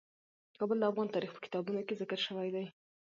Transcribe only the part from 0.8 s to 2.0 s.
افغان تاریخ په کتابونو کې